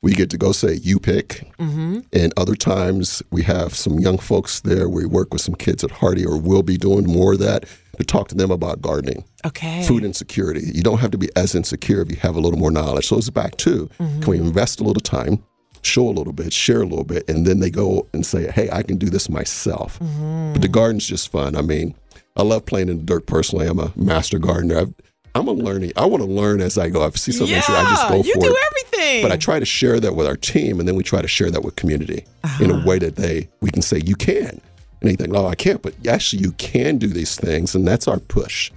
We 0.00 0.12
get 0.14 0.30
to 0.30 0.38
go 0.38 0.52
say, 0.52 0.74
you 0.74 1.00
pick. 1.00 1.50
Mm-hmm. 1.58 2.00
And 2.12 2.32
other 2.36 2.54
times 2.54 3.20
we 3.32 3.42
have 3.42 3.74
some 3.74 3.98
young 3.98 4.16
folks 4.18 4.60
there. 4.60 4.88
We 4.88 5.06
work 5.06 5.32
with 5.32 5.42
some 5.42 5.56
kids 5.56 5.82
at 5.82 5.90
Hardy 5.90 6.24
or 6.24 6.38
we'll 6.38 6.62
be 6.62 6.76
doing 6.76 7.04
more 7.06 7.32
of 7.32 7.40
that 7.40 7.64
to 7.98 8.04
talk 8.04 8.28
to 8.28 8.36
them 8.36 8.52
about 8.52 8.80
gardening 8.80 9.24
Okay. 9.44 9.82
food 9.88 10.04
insecurity. 10.04 10.60
You 10.72 10.82
don't 10.82 10.98
have 10.98 11.10
to 11.10 11.18
be 11.18 11.28
as 11.34 11.56
insecure 11.56 12.00
if 12.00 12.10
you 12.10 12.16
have 12.18 12.36
a 12.36 12.40
little 12.40 12.60
more 12.60 12.70
knowledge. 12.70 13.08
So 13.08 13.16
it's 13.18 13.28
back 13.30 13.56
to 13.58 13.86
Mm-hmm. 13.98 14.20
can 14.20 14.30
we 14.30 14.38
invest 14.38 14.78
a 14.80 14.84
little 14.84 15.00
time, 15.00 15.42
show 15.82 16.08
a 16.08 16.10
little 16.12 16.32
bit, 16.32 16.52
share 16.52 16.82
a 16.82 16.86
little 16.86 17.04
bit, 17.04 17.28
and 17.28 17.44
then 17.44 17.58
they 17.58 17.70
go 17.70 18.06
and 18.12 18.24
say, 18.24 18.52
hey, 18.52 18.70
I 18.70 18.84
can 18.84 18.98
do 18.98 19.10
this 19.10 19.28
myself. 19.28 19.98
Mm-hmm. 19.98 20.52
But 20.52 20.62
the 20.62 20.68
garden's 20.68 21.06
just 21.08 21.32
fun. 21.32 21.56
I 21.56 21.62
mean, 21.62 21.96
I 22.36 22.42
love 22.42 22.66
playing 22.66 22.88
in 22.88 22.98
the 22.98 23.02
dirt 23.04 23.26
personally. 23.26 23.66
I'm 23.66 23.80
a 23.80 23.92
master 23.96 24.38
gardener. 24.38 24.78
I've 24.78 24.94
I'm 25.34 25.48
a 25.48 25.52
learning. 25.52 25.92
I 25.96 26.06
want 26.06 26.22
to 26.22 26.28
learn 26.28 26.60
as 26.60 26.78
I 26.78 26.88
go. 26.88 27.04
If 27.04 27.14
I 27.14 27.16
see 27.16 27.32
something, 27.32 27.54
yeah, 27.54 27.62
I 27.68 27.84
just 27.90 28.08
go 28.08 28.16
you 28.22 28.34
for 28.34 28.40
do 28.40 28.46
it. 28.46 28.56
everything. 28.66 29.22
But 29.22 29.32
I 29.32 29.36
try 29.36 29.58
to 29.58 29.64
share 29.66 30.00
that 30.00 30.14
with 30.14 30.26
our 30.26 30.36
team, 30.36 30.78
and 30.80 30.88
then 30.88 30.96
we 30.96 31.02
try 31.02 31.22
to 31.22 31.28
share 31.28 31.50
that 31.50 31.62
with 31.62 31.76
community 31.76 32.24
in 32.60 32.70
a 32.70 32.84
way 32.84 32.98
that 32.98 33.16
they 33.16 33.48
we 33.60 33.70
can 33.70 33.82
say 33.82 34.00
you 34.04 34.16
can. 34.16 34.60
And 35.00 35.10
they 35.10 35.14
think, 35.14 35.34
oh, 35.34 35.46
I 35.46 35.54
can't, 35.54 35.80
but 35.80 35.94
actually 36.08 36.42
you 36.42 36.52
can 36.52 36.98
do 36.98 37.06
these 37.06 37.36
things, 37.36 37.74
and 37.74 37.86
that's 37.86 38.08
our 38.08 38.18
push. 38.18 38.72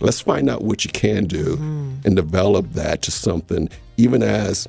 Let's 0.00 0.20
find 0.20 0.48
out 0.48 0.62
what 0.62 0.84
you 0.84 0.90
can 0.92 1.24
do 1.24 1.56
and 2.04 2.16
develop 2.16 2.70
that 2.72 3.02
to 3.02 3.10
something, 3.10 3.68
even 3.96 4.22
as 4.22 4.68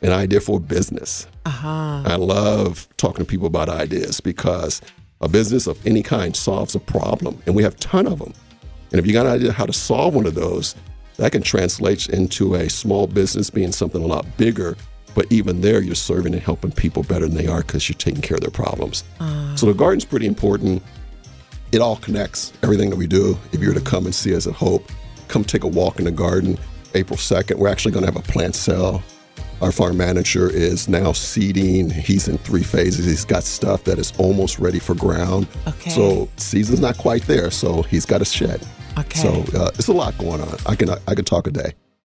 an 0.00 0.10
idea 0.10 0.40
for 0.40 0.56
a 0.56 0.60
business. 0.60 1.26
uh-huh. 1.46 2.02
I 2.04 2.16
love 2.16 2.88
talking 2.96 3.24
to 3.24 3.30
people 3.30 3.46
about 3.46 3.68
ideas 3.68 4.20
because 4.20 4.80
a 5.20 5.28
business 5.28 5.68
of 5.68 5.84
any 5.86 6.02
kind 6.02 6.34
solves 6.34 6.74
a 6.74 6.80
problem, 6.80 7.40
and 7.46 7.54
we 7.54 7.62
have 7.62 7.74
a 7.74 7.78
ton 7.78 8.06
of 8.06 8.18
them. 8.18 8.32
And 8.92 9.00
if 9.00 9.06
you 9.06 9.12
got 9.12 9.26
an 9.26 9.32
idea 9.32 9.52
how 9.52 9.66
to 9.66 9.72
solve 9.72 10.14
one 10.14 10.26
of 10.26 10.34
those, 10.34 10.76
that 11.16 11.32
can 11.32 11.42
translate 11.42 12.08
into 12.08 12.54
a 12.54 12.68
small 12.68 13.06
business 13.06 13.50
being 13.50 13.72
something 13.72 14.02
a 14.02 14.06
lot 14.06 14.26
bigger. 14.36 14.76
But 15.14 15.30
even 15.30 15.60
there, 15.60 15.82
you're 15.82 15.94
serving 15.94 16.32
and 16.32 16.42
helping 16.42 16.72
people 16.72 17.02
better 17.02 17.26
than 17.26 17.36
they 17.36 17.46
are 17.46 17.62
because 17.62 17.88
you're 17.88 17.96
taking 17.96 18.22
care 18.22 18.36
of 18.36 18.40
their 18.40 18.50
problems. 18.50 19.04
Ah. 19.20 19.52
So 19.56 19.66
the 19.66 19.74
garden's 19.74 20.04
pretty 20.04 20.26
important. 20.26 20.82
It 21.70 21.80
all 21.80 21.96
connects 21.96 22.52
everything 22.62 22.90
that 22.90 22.96
we 22.96 23.06
do. 23.06 23.38
If 23.52 23.60
you 23.60 23.68
were 23.68 23.74
to 23.74 23.80
come 23.80 24.04
and 24.04 24.14
see 24.14 24.34
us 24.34 24.46
at 24.46 24.54
Hope, 24.54 24.90
come 25.28 25.44
take 25.44 25.64
a 25.64 25.68
walk 25.68 25.98
in 25.98 26.04
the 26.04 26.10
garden. 26.10 26.58
April 26.94 27.16
2nd, 27.16 27.56
we're 27.56 27.68
actually 27.68 27.92
going 27.92 28.04
to 28.04 28.12
have 28.12 28.22
a 28.22 28.32
plant 28.32 28.54
sale. 28.54 29.02
Our 29.62 29.72
farm 29.72 29.96
manager 29.96 30.50
is 30.50 30.88
now 30.88 31.12
seeding. 31.12 31.88
He's 31.88 32.26
in 32.26 32.36
three 32.38 32.64
phases. 32.64 33.06
He's 33.06 33.24
got 33.24 33.44
stuff 33.44 33.84
that 33.84 33.98
is 33.98 34.12
almost 34.18 34.58
ready 34.58 34.78
for 34.78 34.94
ground. 34.94 35.46
Okay. 35.66 35.90
So 35.90 36.28
season's 36.36 36.80
not 36.80 36.98
quite 36.98 37.22
there. 37.22 37.50
So 37.50 37.82
he's 37.82 38.04
got 38.04 38.20
a 38.20 38.24
shed. 38.24 38.66
Okay. 38.98 39.18
So 39.18 39.44
uh, 39.58 39.70
it's 39.74 39.88
a 39.88 39.92
lot 39.92 40.16
going 40.18 40.40
on. 40.40 40.56
I 40.66 40.74
can 40.74 40.90
I 40.90 41.14
could 41.14 41.26
talk 41.26 41.46
a 41.46 41.50
day. 41.50 41.72